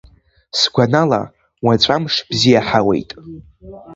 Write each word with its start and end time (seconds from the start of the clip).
Сгәанала, 0.59 1.21
уаҵәы 1.65 1.93
амш 1.95 2.15
бзиа 2.29 2.61
ҳауеит. 2.67 3.09